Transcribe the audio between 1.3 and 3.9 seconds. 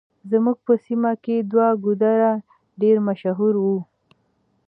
دوه ګودره ډېر مشهور وو.